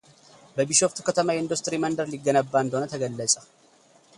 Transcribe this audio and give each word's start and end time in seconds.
በቢሾፍቱ 0.55 0.97
ከተማ 1.09 1.33
የኢንዱስትሪ 1.35 1.73
መንደር 1.85 2.09
ሊገነባ 2.13 2.53
እንደሆነ 2.63 2.85
ተገለጸ፡፡ 2.95 3.37